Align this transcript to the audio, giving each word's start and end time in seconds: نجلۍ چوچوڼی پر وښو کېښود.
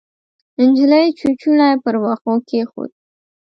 نجلۍ 0.67 1.05
چوچوڼی 1.19 1.71
پر 1.83 1.95
وښو 2.01 2.33
کېښود. 2.47 2.91